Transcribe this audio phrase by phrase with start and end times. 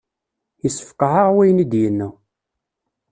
[0.63, 2.09] Yessefqeε-aɣ wayen i d-yenna.